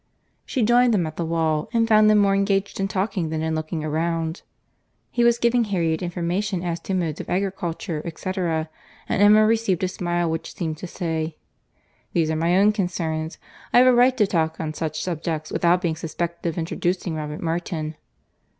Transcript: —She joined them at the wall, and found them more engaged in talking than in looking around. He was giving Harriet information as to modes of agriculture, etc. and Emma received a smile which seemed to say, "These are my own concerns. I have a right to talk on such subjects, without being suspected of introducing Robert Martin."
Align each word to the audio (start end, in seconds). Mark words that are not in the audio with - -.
—She 0.47 0.63
joined 0.63 0.95
them 0.95 1.05
at 1.05 1.15
the 1.15 1.23
wall, 1.25 1.69
and 1.73 1.87
found 1.87 2.09
them 2.09 2.17
more 2.17 2.33
engaged 2.33 2.79
in 2.79 2.87
talking 2.87 3.29
than 3.29 3.43
in 3.43 3.53
looking 3.53 3.83
around. 3.83 4.41
He 5.11 5.23
was 5.23 5.37
giving 5.37 5.65
Harriet 5.65 6.01
information 6.01 6.63
as 6.63 6.79
to 6.79 6.95
modes 6.95 7.21
of 7.21 7.29
agriculture, 7.29 8.01
etc. 8.03 8.67
and 9.07 9.21
Emma 9.21 9.45
received 9.45 9.83
a 9.83 9.87
smile 9.87 10.27
which 10.27 10.55
seemed 10.55 10.79
to 10.79 10.87
say, 10.87 11.37
"These 12.13 12.31
are 12.31 12.35
my 12.35 12.57
own 12.57 12.71
concerns. 12.71 13.37
I 13.73 13.77
have 13.77 13.85
a 13.85 13.93
right 13.93 14.17
to 14.17 14.25
talk 14.25 14.59
on 14.59 14.73
such 14.73 15.03
subjects, 15.03 15.51
without 15.51 15.83
being 15.83 15.95
suspected 15.95 16.49
of 16.49 16.57
introducing 16.57 17.13
Robert 17.13 17.39
Martin." 17.43 17.95